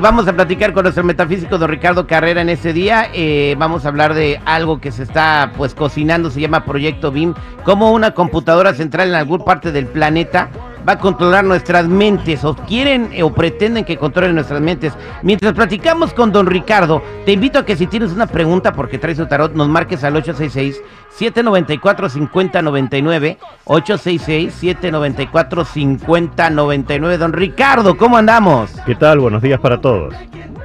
Vamos 0.00 0.28
a 0.28 0.32
platicar 0.32 0.72
con 0.72 0.84
nuestro 0.84 1.02
metafísico 1.02 1.58
don 1.58 1.68
Ricardo 1.68 2.06
Carrera 2.06 2.40
en 2.40 2.48
este 2.48 2.72
día. 2.72 3.08
Eh, 3.12 3.56
vamos 3.58 3.84
a 3.84 3.88
hablar 3.88 4.14
de 4.14 4.40
algo 4.44 4.80
que 4.80 4.92
se 4.92 5.02
está 5.02 5.52
pues 5.56 5.74
cocinando, 5.74 6.30
se 6.30 6.40
llama 6.40 6.64
Proyecto 6.64 7.10
BIM, 7.10 7.34
como 7.64 7.92
una 7.92 8.12
computadora 8.12 8.74
central 8.74 9.08
en 9.08 9.14
alguna 9.16 9.44
parte 9.44 9.72
del 9.72 9.86
planeta 9.86 10.50
va 10.86 10.94
a 10.94 10.98
controlar 10.98 11.44
nuestras 11.44 11.88
mentes 11.88 12.44
o 12.44 12.54
quieren 12.54 13.10
eh, 13.12 13.22
o 13.22 13.32
pretenden 13.32 13.84
que 13.84 13.96
controlen 13.96 14.34
nuestras 14.34 14.60
mentes. 14.60 14.92
Mientras 15.22 15.54
platicamos 15.54 16.12
con 16.12 16.32
don 16.32 16.46
Ricardo, 16.46 17.02
te 17.24 17.32
invito 17.32 17.58
a 17.58 17.64
que 17.64 17.76
si 17.76 17.86
tienes 17.86 18.12
una 18.12 18.26
pregunta 18.26 18.72
porque 18.72 18.98
traes 18.98 19.18
su 19.18 19.26
tarot, 19.26 19.54
nos 19.54 19.68
marques 19.68 20.04
al 20.04 20.16
866 20.16 20.82
794 21.10 22.08
5099 22.08 23.38
866 23.64 24.54
794 24.54 25.64
5099. 25.64 27.18
Don 27.18 27.32
Ricardo, 27.32 27.96
¿cómo 27.96 28.16
andamos? 28.16 28.70
¿Qué 28.86 28.94
tal? 28.94 29.18
Buenos 29.20 29.42
días 29.42 29.60
para 29.60 29.80
todos. 29.80 30.14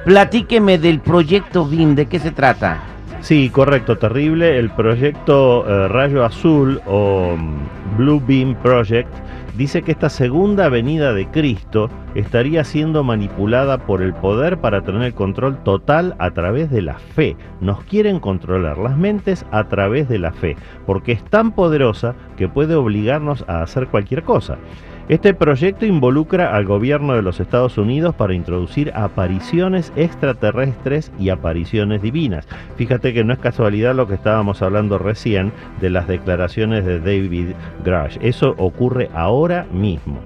Platíqueme 0.04 0.78
del 0.78 1.00
proyecto 1.00 1.64
BIM, 1.64 1.94
¿de 1.94 2.06
qué 2.06 2.18
se 2.18 2.30
trata? 2.30 2.93
Sí, 3.24 3.48
correcto, 3.48 3.96
terrible. 3.96 4.58
El 4.58 4.68
proyecto 4.68 5.66
eh, 5.66 5.88
Rayo 5.88 6.26
Azul 6.26 6.82
o 6.84 7.34
mm, 7.34 7.96
Blue 7.96 8.22
Beam 8.22 8.54
Project 8.56 9.08
dice 9.56 9.80
que 9.80 9.92
esta 9.92 10.10
segunda 10.10 10.68
venida 10.68 11.14
de 11.14 11.26
Cristo 11.28 11.88
estaría 12.14 12.64
siendo 12.64 13.02
manipulada 13.02 13.78
por 13.78 14.02
el 14.02 14.12
poder 14.12 14.58
para 14.58 14.82
tener 14.82 15.00
el 15.00 15.14
control 15.14 15.56
total 15.62 16.14
a 16.18 16.32
través 16.32 16.70
de 16.70 16.82
la 16.82 16.98
fe. 16.98 17.34
Nos 17.62 17.82
quieren 17.84 18.20
controlar 18.20 18.76
las 18.76 18.98
mentes 18.98 19.46
a 19.52 19.68
través 19.68 20.06
de 20.06 20.18
la 20.18 20.32
fe, 20.32 20.58
porque 20.84 21.12
es 21.12 21.24
tan 21.24 21.52
poderosa 21.52 22.14
que 22.36 22.48
puede 22.48 22.74
obligarnos 22.74 23.42
a 23.48 23.62
hacer 23.62 23.86
cualquier 23.86 24.22
cosa. 24.22 24.58
Este 25.06 25.34
proyecto 25.34 25.84
involucra 25.84 26.56
al 26.56 26.64
gobierno 26.64 27.14
de 27.14 27.20
los 27.20 27.38
Estados 27.38 27.76
Unidos 27.76 28.14
para 28.14 28.32
introducir 28.32 28.90
apariciones 28.94 29.92
extraterrestres 29.96 31.12
y 31.18 31.28
apariciones 31.28 32.00
divinas. 32.00 32.48
Fíjate 32.76 33.12
que 33.12 33.22
no 33.22 33.34
es 33.34 33.38
casualidad 33.38 33.94
lo 33.94 34.08
que 34.08 34.14
estábamos 34.14 34.62
hablando 34.62 34.96
recién 34.96 35.52
de 35.82 35.90
las 35.90 36.08
declaraciones 36.08 36.86
de 36.86 37.00
David 37.00 37.48
Grush. 37.84 38.16
Eso 38.22 38.54
ocurre 38.56 39.10
ahora 39.14 39.66
mismo. 39.70 40.20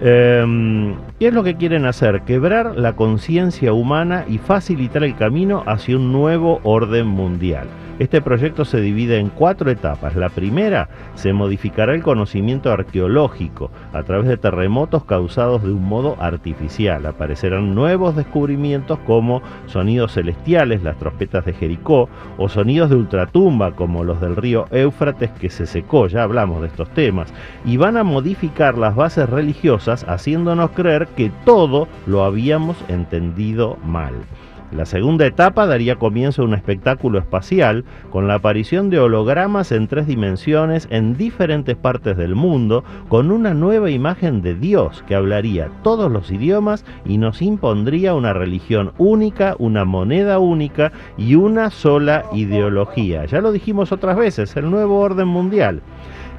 Eh, 0.00 0.94
¿Qué 1.20 1.28
es 1.28 1.34
lo 1.34 1.44
que 1.44 1.54
quieren 1.54 1.84
hacer? 1.84 2.22
Quebrar 2.22 2.76
la 2.76 2.96
conciencia 2.96 3.72
humana 3.72 4.24
y 4.28 4.38
facilitar 4.38 5.04
el 5.04 5.14
camino 5.14 5.62
hacia 5.66 5.96
un 5.96 6.10
nuevo 6.10 6.58
orden 6.64 7.06
mundial. 7.06 7.68
Este 8.00 8.22
proyecto 8.22 8.64
se 8.64 8.80
divide 8.80 9.18
en 9.18 9.28
cuatro 9.28 9.70
etapas. 9.70 10.16
La 10.16 10.30
primera, 10.30 10.88
se 11.16 11.34
modificará 11.34 11.94
el 11.94 12.02
conocimiento 12.02 12.72
arqueológico 12.72 13.70
a 13.92 14.02
través 14.04 14.26
de 14.26 14.38
terremotos 14.38 15.04
causados 15.04 15.62
de 15.62 15.70
un 15.70 15.84
modo 15.84 16.16
artificial. 16.18 17.04
Aparecerán 17.04 17.74
nuevos 17.74 18.16
descubrimientos 18.16 18.98
como 19.00 19.42
sonidos 19.66 20.14
celestiales, 20.14 20.82
las 20.82 20.96
trompetas 20.96 21.44
de 21.44 21.52
Jericó, 21.52 22.08
o 22.38 22.48
sonidos 22.48 22.88
de 22.88 22.96
ultratumba 22.96 23.72
como 23.72 24.02
los 24.02 24.18
del 24.22 24.34
río 24.34 24.64
Éufrates 24.70 25.30
que 25.32 25.50
se 25.50 25.66
secó, 25.66 26.06
ya 26.06 26.22
hablamos 26.22 26.62
de 26.62 26.68
estos 26.68 26.88
temas, 26.94 27.34
y 27.66 27.76
van 27.76 27.98
a 27.98 28.02
modificar 28.02 28.78
las 28.78 28.96
bases 28.96 29.28
religiosas 29.28 30.06
haciéndonos 30.08 30.70
creer 30.70 31.06
que 31.08 31.30
todo 31.44 31.86
lo 32.06 32.24
habíamos 32.24 32.78
entendido 32.88 33.76
mal. 33.84 34.14
La 34.72 34.86
segunda 34.86 35.26
etapa 35.26 35.66
daría 35.66 35.96
comienzo 35.96 36.42
a 36.42 36.44
un 36.44 36.54
espectáculo 36.54 37.18
espacial 37.18 37.84
con 38.10 38.28
la 38.28 38.34
aparición 38.34 38.88
de 38.88 39.00
hologramas 39.00 39.72
en 39.72 39.88
tres 39.88 40.06
dimensiones 40.06 40.86
en 40.90 41.16
diferentes 41.16 41.76
partes 41.76 42.16
del 42.16 42.36
mundo 42.36 42.84
con 43.08 43.32
una 43.32 43.52
nueva 43.52 43.90
imagen 43.90 44.42
de 44.42 44.54
Dios 44.54 45.02
que 45.08 45.16
hablaría 45.16 45.70
todos 45.82 46.10
los 46.10 46.30
idiomas 46.30 46.84
y 47.04 47.18
nos 47.18 47.42
impondría 47.42 48.14
una 48.14 48.32
religión 48.32 48.92
única, 48.96 49.56
una 49.58 49.84
moneda 49.84 50.38
única 50.38 50.92
y 51.18 51.34
una 51.34 51.70
sola 51.70 52.26
ideología. 52.32 53.24
Ya 53.24 53.40
lo 53.40 53.50
dijimos 53.50 53.90
otras 53.90 54.16
veces, 54.16 54.56
el 54.56 54.70
nuevo 54.70 55.00
orden 55.00 55.26
mundial. 55.26 55.82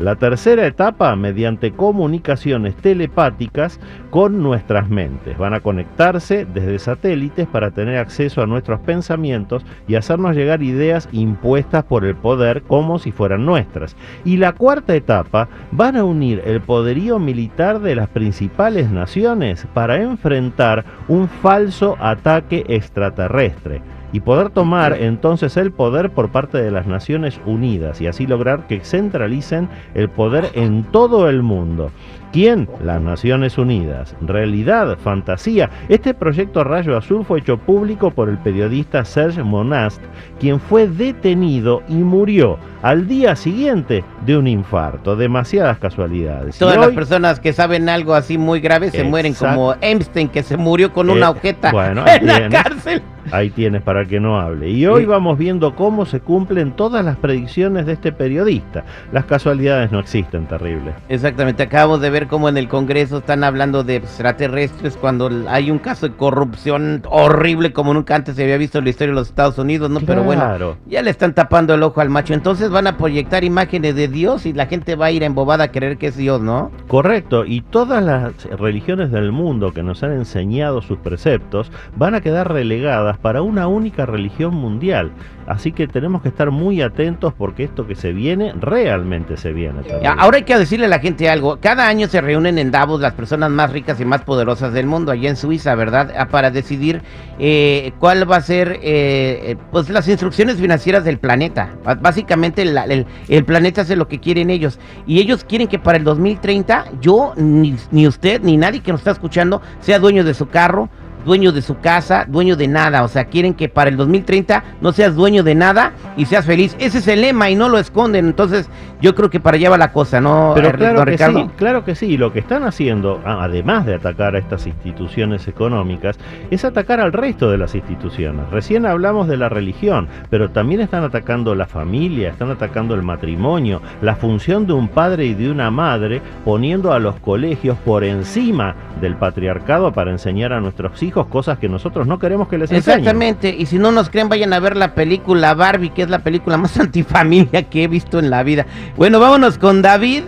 La 0.01 0.15
tercera 0.15 0.65
etapa, 0.65 1.15
mediante 1.15 1.73
comunicaciones 1.73 2.75
telepáticas 2.75 3.79
con 4.09 4.41
nuestras 4.41 4.89
mentes. 4.89 5.37
Van 5.37 5.53
a 5.53 5.59
conectarse 5.59 6.43
desde 6.43 6.79
satélites 6.79 7.47
para 7.47 7.69
tener 7.69 7.99
acceso 7.99 8.41
a 8.41 8.47
nuestros 8.47 8.79
pensamientos 8.79 9.63
y 9.87 9.93
hacernos 9.93 10.35
llegar 10.35 10.63
ideas 10.63 11.07
impuestas 11.11 11.83
por 11.83 12.03
el 12.03 12.15
poder 12.15 12.63
como 12.63 12.97
si 12.97 13.11
fueran 13.11 13.45
nuestras. 13.45 13.95
Y 14.25 14.37
la 14.37 14.53
cuarta 14.53 14.95
etapa, 14.95 15.49
van 15.71 15.95
a 15.95 16.03
unir 16.03 16.41
el 16.45 16.61
poderío 16.61 17.19
militar 17.19 17.79
de 17.79 17.93
las 17.93 18.09
principales 18.09 18.89
naciones 18.89 19.67
para 19.75 20.01
enfrentar 20.01 20.83
un 21.09 21.27
falso 21.27 21.95
ataque 21.99 22.65
extraterrestre 22.69 23.83
y 24.13 24.19
poder 24.19 24.49
tomar 24.49 24.93
entonces 24.99 25.57
el 25.57 25.71
poder 25.71 26.11
por 26.11 26.29
parte 26.31 26.61
de 26.61 26.71
las 26.71 26.87
Naciones 26.87 27.39
Unidas 27.45 28.01
y 28.01 28.07
así 28.07 28.27
lograr 28.27 28.67
que 28.67 28.81
centralicen 28.81 29.69
el 29.93 30.09
poder 30.09 30.49
en 30.53 30.83
todo 30.83 31.29
el 31.29 31.41
mundo. 31.41 31.91
¿Quién? 32.31 32.69
Las 32.81 33.01
Naciones 33.01 33.57
Unidas. 33.57 34.15
Realidad, 34.21 34.97
fantasía. 34.97 35.69
Este 35.89 36.13
proyecto 36.13 36.63
Rayo 36.63 36.95
Azul 36.97 37.25
fue 37.25 37.39
hecho 37.39 37.57
público 37.57 38.11
por 38.11 38.29
el 38.29 38.37
periodista 38.37 39.03
Serge 39.03 39.43
Monast, 39.43 40.01
quien 40.39 40.59
fue 40.59 40.87
detenido 40.87 41.83
y 41.89 41.95
murió 41.95 42.57
al 42.81 43.07
día 43.07 43.35
siguiente 43.35 44.03
de 44.25 44.37
un 44.37 44.47
infarto. 44.47 45.15
Demasiadas 45.17 45.77
casualidades. 45.79 46.57
Todas 46.57 46.77
las 46.77 46.91
personas 46.91 47.39
que 47.39 47.51
saben 47.51 47.89
algo 47.89 48.13
así 48.13 48.37
muy 48.37 48.61
grave 48.61 48.91
se 48.91 49.03
mueren, 49.03 49.33
como 49.33 49.75
Einstein, 49.81 50.29
que 50.29 50.43
se 50.43 50.55
murió 50.55 50.93
con 50.93 51.09
una 51.09 51.29
ojeta 51.29 51.71
en 51.91 52.27
la 52.27 52.49
cárcel. 52.49 53.01
Ahí 53.31 53.49
tienes 53.49 53.81
para 53.83 54.05
que 54.05 54.19
no 54.19 54.39
hable. 54.39 54.69
Y 54.69 54.85
hoy 54.87 55.05
vamos 55.05 55.37
viendo 55.37 55.75
cómo 55.75 56.05
se 56.05 56.19
cumplen 56.19 56.71
todas 56.71 57.05
las 57.05 57.17
predicciones 57.17 57.85
de 57.85 57.93
este 57.93 58.11
periodista. 58.11 58.83
Las 59.11 59.25
casualidades 59.25 59.91
no 59.91 59.99
existen, 59.99 60.47
terrible. 60.47 60.93
Exactamente, 61.07 61.63
acabamos 61.63 62.01
de 62.01 62.09
ver 62.09 62.20
cómo 62.27 62.49
en 62.49 62.57
el 62.57 62.67
Congreso 62.67 63.19
están 63.19 63.43
hablando 63.43 63.83
de 63.83 63.97
extraterrestres 63.97 64.97
cuando 64.97 65.29
hay 65.47 65.71
un 65.71 65.79
caso 65.79 66.07
de 66.07 66.15
corrupción 66.15 67.03
horrible 67.09 67.73
como 67.73 67.93
nunca 67.93 68.15
antes 68.15 68.35
se 68.35 68.43
había 68.43 68.57
visto 68.57 68.77
en 68.77 68.85
la 68.85 68.89
historia 68.89 69.13
de 69.13 69.19
los 69.19 69.29
Estados 69.29 69.57
Unidos, 69.57 69.89
¿no? 69.89 69.99
Pero 70.01 70.23
bueno, 70.23 70.77
ya 70.87 71.01
le 71.01 71.09
están 71.09 71.33
tapando 71.33 71.73
el 71.73 71.83
ojo 71.83 72.01
al 72.01 72.09
macho. 72.09 72.33
Entonces 72.33 72.69
van 72.69 72.87
a 72.87 72.97
proyectar 72.97 73.43
imágenes 73.43 73.95
de 73.95 74.07
Dios 74.07 74.45
y 74.45 74.53
la 74.53 74.65
gente 74.65 74.95
va 74.95 75.07
a 75.07 75.11
ir 75.11 75.23
embobada 75.23 75.65
a 75.65 75.71
creer 75.71 75.97
que 75.97 76.07
es 76.07 76.17
Dios, 76.17 76.41
¿no? 76.41 76.71
Correcto, 76.87 77.45
y 77.45 77.61
todas 77.61 78.03
las 78.03 78.45
religiones 78.45 79.11
del 79.11 79.31
mundo 79.31 79.73
que 79.73 79.83
nos 79.83 80.03
han 80.03 80.13
enseñado 80.13 80.81
sus 80.81 80.97
preceptos 80.99 81.71
van 81.95 82.15
a 82.15 82.21
quedar 82.21 82.51
relegadas 82.51 83.17
para 83.17 83.41
una 83.41 83.67
única 83.67 84.05
religión 84.05 84.53
mundial. 84.53 85.11
Así 85.47 85.71
que 85.71 85.87
tenemos 85.87 86.21
que 86.21 86.29
estar 86.29 86.51
muy 86.51 86.81
atentos 86.81 87.33
porque 87.33 87.63
esto 87.63 87.87
que 87.87 87.95
se 87.95 88.13
viene 88.13 88.53
realmente 88.59 89.37
se 89.37 89.51
viene. 89.51 89.81
También. 89.81 90.13
Ahora 90.17 90.37
hay 90.37 90.43
que 90.43 90.57
decirle 90.57 90.85
a 90.85 90.89
la 90.89 90.99
gente 90.99 91.29
algo. 91.29 91.57
Cada 91.59 91.87
año 91.87 92.07
se 92.11 92.21
reúnen 92.21 92.57
en 92.57 92.71
Davos 92.71 92.99
las 92.99 93.13
personas 93.13 93.49
más 93.49 93.71
ricas 93.71 93.99
y 94.01 94.05
más 94.05 94.21
poderosas 94.23 94.73
del 94.73 94.85
mundo, 94.85 95.11
allá 95.11 95.29
en 95.29 95.37
Suiza, 95.37 95.73
¿verdad? 95.75 96.13
Ah, 96.17 96.27
para 96.27 96.51
decidir 96.51 97.01
eh, 97.39 97.93
cuál 97.99 98.29
va 98.29 98.35
a 98.35 98.41
ser 98.41 98.79
eh, 98.83 99.55
pues 99.71 99.89
las 99.89 100.07
instrucciones 100.09 100.57
financieras 100.57 101.05
del 101.05 101.17
planeta. 101.19 101.69
Básicamente 102.01 102.63
el, 102.63 103.45
planeta 103.45 103.81
hace 103.81 103.95
lo 103.95 104.07
que 104.07 104.19
quieren 104.19 104.49
ellos. 104.49 104.77
Y 105.07 105.19
ellos 105.19 105.45
quieren 105.45 105.67
que 105.67 105.79
para 105.79 105.97
el 105.97 106.03
2030 106.03 106.85
yo, 106.99 107.33
ni, 107.37 107.77
ni 107.91 108.07
usted, 108.07 108.41
ni 108.41 108.57
nadie 108.57 108.81
que 108.81 108.91
nos 108.91 109.01
está 109.01 109.11
escuchando 109.11 109.61
sea 109.79 109.97
dueño 109.97 110.25
de 110.25 110.33
su 110.33 110.49
carro, 110.49 110.89
dueño 111.25 111.51
de 111.51 111.61
su 111.61 111.79
casa, 111.79 112.25
dueño 112.27 112.55
de 112.55 112.67
nada. 112.67 113.03
O 113.03 113.07
sea, 113.07 113.25
quieren 113.25 113.53
que 113.53 113.69
para 113.69 113.89
el 113.89 113.97
2030 113.97 114.63
no 114.81 114.91
seas 114.91 115.15
dueño 115.15 115.43
de 115.43 115.55
nada 115.55 115.93
y 116.17 116.25
seas 116.25 116.45
feliz. 116.45 116.75
Ese 116.79 116.99
es 116.99 117.07
el 117.07 117.21
lema 117.21 117.49
y 117.49 117.55
no 117.55 117.69
lo 117.69 117.77
esconden. 117.77 118.25
Entonces, 118.25 118.69
yo 119.01 119.15
creo 119.15 119.29
que 119.29 119.39
para 119.39 119.57
allá 119.57 119.69
va 119.69 119.77
la 119.77 119.91
cosa, 119.91 120.21
¿no? 120.21 120.51
Pero 120.55 120.71
claro 120.73 121.05
que 121.05 121.17
sí, 121.17 121.49
claro 121.57 121.83
que 121.83 121.95
sí. 121.95 122.17
Lo 122.17 122.31
que 122.31 122.39
están 122.39 122.63
haciendo, 122.63 123.21
además 123.25 123.85
de 123.85 123.95
atacar 123.95 124.35
a 124.35 124.39
estas 124.39 124.67
instituciones 124.67 125.47
económicas, 125.47 126.17
es 126.49 126.65
atacar 126.65 126.99
al 126.99 127.13
resto 127.13 127.49
de 127.49 127.57
las 127.57 127.75
instituciones. 127.75 128.49
Recién 128.49 128.85
hablamos 128.85 129.27
de 129.27 129.37
la 129.37 129.49
religión, 129.49 130.07
pero 130.29 130.49
también 130.49 130.81
están 130.81 131.03
atacando 131.03 131.55
la 131.55 131.65
familia, 131.65 132.29
están 132.29 132.51
atacando 132.51 132.95
el 132.95 133.01
matrimonio, 133.01 133.81
la 134.01 134.15
función 134.15 134.67
de 134.67 134.73
un 134.73 134.87
padre 134.87 135.25
y 135.25 135.33
de 135.33 135.49
una 135.49 135.71
madre, 135.71 136.21
poniendo 136.45 136.93
a 136.93 136.99
los 136.99 137.15
colegios 137.19 137.77
por 137.79 138.03
encima 138.03 138.75
del 138.99 139.15
patriarcado 139.15 139.91
para 139.91 140.11
enseñar 140.11 140.53
a 140.53 140.61
nuestros 140.61 141.01
hijos 141.01 141.10
cosas 141.11 141.59
que 141.59 141.69
nosotros 141.69 142.07
no 142.07 142.19
queremos 142.19 142.47
que 142.47 142.57
les 142.57 142.71
enseñen. 142.71 142.99
Exactamente, 142.99 143.55
y 143.57 143.65
si 143.65 143.77
no 143.77 143.91
nos 143.91 144.09
creen, 144.09 144.29
vayan 144.29 144.53
a 144.53 144.59
ver 144.59 144.77
la 144.77 144.95
película 144.95 145.53
Barbie, 145.53 145.89
que 145.89 146.03
es 146.03 146.09
la 146.09 146.19
película 146.19 146.57
más 146.57 146.77
antifamilia 146.79 147.63
que 147.63 147.83
he 147.83 147.87
visto 147.87 148.19
en 148.19 148.29
la 148.29 148.43
vida. 148.43 148.65
Bueno, 148.97 149.19
vámonos 149.19 149.57
con 149.57 149.81
David 149.81 150.23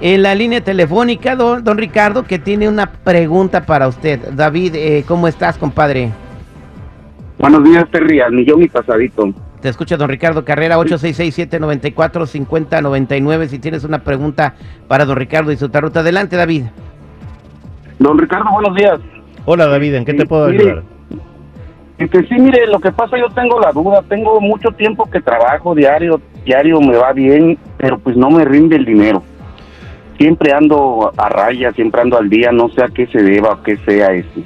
en 0.00 0.22
la 0.22 0.34
línea 0.34 0.62
telefónica, 0.62 1.36
don, 1.36 1.78
Ricardo, 1.78 2.24
que 2.24 2.38
tiene 2.38 2.68
una 2.68 2.92
pregunta 2.92 3.64
para 3.64 3.88
usted. 3.88 4.20
David, 4.32 4.74
eh, 4.74 5.04
¿cómo 5.06 5.28
estás, 5.28 5.56
compadre? 5.56 6.12
Buenos 7.38 7.64
días, 7.64 7.88
Terry, 7.90 8.20
al 8.20 8.32
millón 8.32 8.62
y 8.62 8.68
pasadito. 8.68 9.32
Te 9.60 9.70
escucha 9.70 9.96
don 9.96 10.10
Ricardo 10.10 10.44
Carrera, 10.44 10.76
866-794-5099. 10.78 13.48
Si 13.48 13.58
tienes 13.58 13.82
una 13.84 14.04
pregunta 14.04 14.54
para 14.88 15.06
don 15.06 15.16
Ricardo 15.16 15.52
y 15.52 15.56
su 15.56 15.68
ruta, 15.68 16.00
adelante, 16.00 16.36
David. 16.36 16.64
Don 17.98 18.18
Ricardo, 18.18 18.50
buenos 18.50 18.76
días. 18.76 19.00
Hola 19.46 19.66
David, 19.66 19.94
¿en 19.94 20.04
qué 20.04 20.14
te 20.14 20.24
puedo 20.26 20.46
ayudar? 20.46 20.82
Este, 21.98 22.26
sí, 22.26 22.34
mire, 22.38 22.66
lo 22.66 22.80
que 22.80 22.90
pasa, 22.90 23.16
yo 23.18 23.28
tengo 23.34 23.60
la 23.60 23.70
duda, 23.70 24.02
tengo 24.08 24.40
mucho 24.40 24.70
tiempo 24.70 25.08
que 25.10 25.20
trabajo 25.20 25.74
diario, 25.74 26.20
diario 26.44 26.80
me 26.80 26.96
va 26.96 27.12
bien, 27.12 27.56
pero 27.76 27.98
pues 27.98 28.16
no 28.16 28.30
me 28.30 28.44
rinde 28.44 28.76
el 28.76 28.84
dinero. 28.84 29.22
Siempre 30.18 30.52
ando 30.52 31.12
a 31.16 31.28
raya, 31.28 31.72
siempre 31.72 32.00
ando 32.00 32.18
al 32.18 32.28
día, 32.28 32.50
no 32.52 32.68
sé 32.70 32.82
a 32.82 32.88
qué 32.88 33.06
se 33.06 33.22
deba 33.22 33.52
o 33.52 33.62
qué 33.62 33.76
sea 33.78 34.12
eso. 34.12 34.40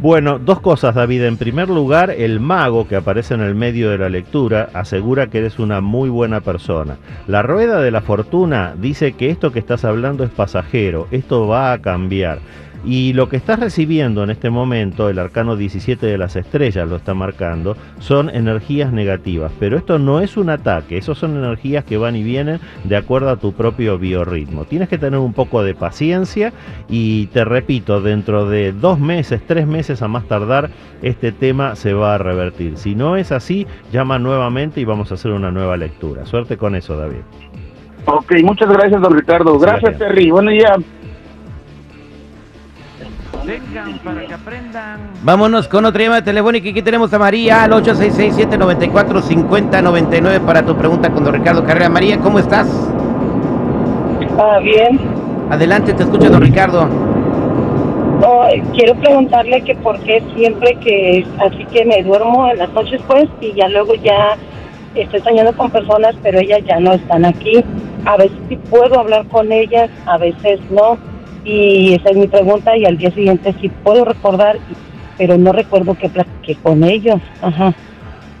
Bueno, 0.00 0.38
dos 0.38 0.60
cosas, 0.60 0.96
David. 0.96 1.24
En 1.24 1.36
primer 1.36 1.68
lugar, 1.68 2.10
el 2.10 2.40
mago 2.40 2.88
que 2.88 2.96
aparece 2.96 3.34
en 3.34 3.40
el 3.40 3.54
medio 3.54 3.88
de 3.90 3.98
la 3.98 4.08
lectura 4.08 4.68
asegura 4.74 5.28
que 5.28 5.38
eres 5.38 5.60
una 5.60 5.80
muy 5.80 6.08
buena 6.08 6.40
persona. 6.40 6.96
La 7.28 7.42
rueda 7.42 7.80
de 7.80 7.92
la 7.92 8.00
fortuna 8.00 8.74
dice 8.76 9.12
que 9.12 9.30
esto 9.30 9.52
que 9.52 9.60
estás 9.60 9.84
hablando 9.84 10.24
es 10.24 10.30
pasajero, 10.30 11.06
esto 11.12 11.46
va 11.46 11.72
a 11.72 11.78
cambiar. 11.80 12.40
Y 12.84 13.12
lo 13.12 13.28
que 13.28 13.36
estás 13.36 13.60
recibiendo 13.60 14.24
en 14.24 14.30
este 14.30 14.50
momento, 14.50 15.08
el 15.08 15.18
arcano 15.18 15.56
17 15.56 16.04
de 16.04 16.18
las 16.18 16.34
estrellas 16.34 16.88
lo 16.88 16.96
está 16.96 17.14
marcando, 17.14 17.76
son 18.00 18.28
energías 18.28 18.92
negativas. 18.92 19.52
Pero 19.60 19.76
esto 19.76 19.98
no 19.98 20.20
es 20.20 20.36
un 20.36 20.50
ataque, 20.50 20.98
esos 20.98 21.18
son 21.18 21.36
energías 21.36 21.84
que 21.84 21.96
van 21.96 22.16
y 22.16 22.22
vienen 22.22 22.58
de 22.84 22.96
acuerdo 22.96 23.30
a 23.30 23.36
tu 23.36 23.52
propio 23.52 23.98
biorritmo. 23.98 24.64
Tienes 24.64 24.88
que 24.88 24.98
tener 24.98 25.20
un 25.20 25.32
poco 25.32 25.62
de 25.62 25.74
paciencia 25.74 26.52
y 26.88 27.26
te 27.28 27.44
repito, 27.44 28.00
dentro 28.00 28.48
de 28.48 28.72
dos 28.72 28.98
meses, 28.98 29.42
tres 29.46 29.66
meses 29.66 30.02
a 30.02 30.08
más 30.08 30.26
tardar, 30.26 30.70
este 31.02 31.30
tema 31.32 31.76
se 31.76 31.92
va 31.92 32.14
a 32.14 32.18
revertir. 32.18 32.76
Si 32.76 32.94
no 32.94 33.16
es 33.16 33.30
así, 33.32 33.66
llama 33.92 34.18
nuevamente 34.18 34.80
y 34.80 34.84
vamos 34.84 35.10
a 35.12 35.14
hacer 35.14 35.30
una 35.32 35.50
nueva 35.50 35.76
lectura. 35.76 36.26
Suerte 36.26 36.56
con 36.56 36.74
eso, 36.74 36.96
David. 36.96 37.22
Ok, 38.06 38.32
muchas 38.42 38.68
gracias, 38.68 39.00
don 39.00 39.16
Ricardo. 39.16 39.58
Gracias, 39.58 39.82
Gracias. 39.82 40.08
Terry. 40.08 40.30
Bueno, 40.30 40.50
ya. 40.52 40.76
Vengan 43.44 43.98
para 43.98 44.24
que 44.26 44.34
aprendan. 44.34 45.00
Vámonos 45.22 45.68
con 45.68 45.84
otra 45.84 46.02
llamada 46.02 46.22
telefónica. 46.22 46.70
Aquí 46.70 46.82
tenemos 46.82 47.12
a 47.12 47.18
María 47.18 47.64
al 47.64 47.72
8667-945099 47.72 50.40
para 50.40 50.64
tu 50.64 50.76
pregunta 50.76 51.10
con 51.10 51.24
don 51.24 51.34
Ricardo 51.34 51.64
Carrera. 51.64 51.88
María, 51.88 52.18
¿cómo 52.18 52.38
estás? 52.38 52.68
Ah, 54.38 54.60
bien. 54.62 55.00
Adelante, 55.50 55.92
te 55.92 56.04
escucha 56.04 56.28
don 56.28 56.40
Ricardo. 56.40 56.86
No, 58.20 58.46
eh, 58.46 58.62
quiero 58.72 58.94
preguntarle 58.94 59.62
que 59.62 59.74
por 59.74 59.98
qué 60.00 60.22
siempre 60.36 60.76
que 60.76 61.26
así 61.44 61.64
que 61.64 61.84
me 61.84 62.04
duermo 62.04 62.48
en 62.48 62.58
las 62.58 62.72
noches 62.72 63.00
pues 63.08 63.28
y 63.40 63.52
ya 63.54 63.66
luego 63.68 63.96
ya 63.96 64.36
estoy 64.94 65.18
soñando 65.22 65.52
con 65.56 65.72
personas 65.72 66.14
pero 66.22 66.38
ellas 66.38 66.60
ya 66.64 66.78
no 66.78 66.92
están 66.92 67.24
aquí. 67.24 67.64
A 68.04 68.16
veces 68.16 68.38
sí 68.48 68.56
puedo 68.70 69.00
hablar 69.00 69.26
con 69.26 69.50
ellas, 69.50 69.90
a 70.06 70.18
veces 70.18 70.60
no. 70.70 70.96
Y 71.44 71.94
esa 71.94 72.10
es 72.10 72.16
mi 72.16 72.26
pregunta 72.26 72.76
y 72.76 72.84
al 72.84 72.98
día 72.98 73.10
siguiente 73.10 73.54
sí 73.60 73.68
puedo 73.82 74.04
recordar, 74.04 74.58
pero 75.18 75.36
no 75.38 75.52
recuerdo 75.52 75.94
que 75.94 76.08
platiqué 76.08 76.56
con 76.62 76.84
ellos. 76.84 77.20
Ajá. 77.40 77.74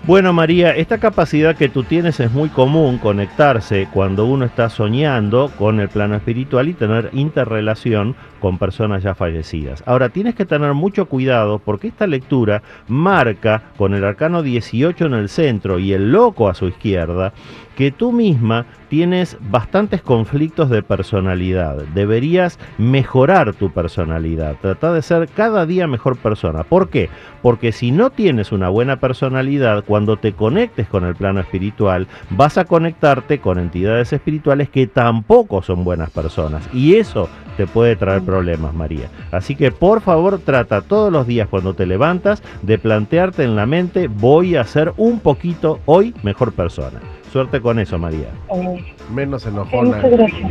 Bueno, 0.04 0.32
María, 0.32 0.74
esta 0.74 0.98
capacidad 0.98 1.54
que 1.54 1.68
tú 1.68 1.84
tienes 1.84 2.18
es 2.18 2.32
muy 2.32 2.48
común 2.48 2.98
conectarse 2.98 3.86
cuando 3.92 4.26
uno 4.26 4.44
está 4.44 4.68
soñando 4.68 5.52
con 5.56 5.78
el 5.78 5.88
plano 5.88 6.16
espiritual 6.16 6.68
y 6.68 6.74
tener 6.74 7.10
interrelación 7.12 8.16
con 8.40 8.58
personas 8.58 9.04
ya 9.04 9.14
fallecidas. 9.14 9.84
Ahora, 9.86 10.08
tienes 10.08 10.34
que 10.34 10.44
tener 10.44 10.74
mucho 10.74 11.06
cuidado 11.06 11.60
porque 11.60 11.86
esta 11.86 12.08
lectura 12.08 12.64
marca 12.88 13.62
con 13.76 13.94
el 13.94 14.02
arcano 14.02 14.42
18 14.42 15.06
en 15.06 15.14
el 15.14 15.28
centro 15.28 15.78
y 15.78 15.92
el 15.92 16.10
loco 16.10 16.48
a 16.48 16.54
su 16.54 16.66
izquierda 16.66 17.32
que 17.76 17.90
tú 17.90 18.12
misma 18.12 18.66
tienes 18.88 19.38
bastantes 19.40 20.02
conflictos 20.02 20.68
de 20.68 20.82
personalidad. 20.82 21.76
Deberías 21.94 22.58
mejorar 22.76 23.54
tu 23.54 23.70
personalidad, 23.70 24.56
tratar 24.60 24.92
de 24.92 25.02
ser 25.02 25.28
cada 25.28 25.64
día 25.64 25.86
mejor 25.86 26.18
persona. 26.18 26.62
¿Por 26.62 26.90
qué? 26.90 27.08
Porque 27.40 27.72
si 27.72 27.90
no 27.90 28.10
tienes 28.10 28.52
una 28.52 28.68
buena 28.68 29.00
personalidad, 29.00 29.84
cuando 29.86 30.18
te 30.18 30.32
conectes 30.32 30.88
con 30.88 31.04
el 31.04 31.14
plano 31.14 31.40
espiritual, 31.40 32.06
vas 32.30 32.58
a 32.58 32.66
conectarte 32.66 33.38
con 33.38 33.58
entidades 33.58 34.12
espirituales 34.12 34.68
que 34.68 34.86
tampoco 34.86 35.62
son 35.62 35.84
buenas 35.84 36.10
personas. 36.10 36.68
Y 36.74 36.96
eso 36.96 37.30
te 37.56 37.66
puede 37.66 37.96
traer 37.96 38.22
problemas, 38.22 38.74
María. 38.74 39.08
Así 39.30 39.56
que 39.56 39.70
por 39.70 40.00
favor 40.02 40.38
trata 40.38 40.82
todos 40.82 41.12
los 41.12 41.26
días 41.26 41.48
cuando 41.48 41.74
te 41.74 41.86
levantas 41.86 42.42
de 42.62 42.78
plantearte 42.78 43.44
en 43.44 43.56
la 43.56 43.66
mente, 43.66 44.08
voy 44.08 44.56
a 44.56 44.64
ser 44.64 44.92
un 44.96 45.20
poquito 45.20 45.80
hoy 45.86 46.14
mejor 46.22 46.52
persona. 46.52 47.00
Suerte 47.32 47.62
con 47.62 47.78
eso, 47.78 47.98
María. 47.98 48.28
Eh, 48.54 48.94
Menos 49.10 49.46
enojona. 49.46 49.96
muchas 49.96 50.10
gracias. 50.10 50.50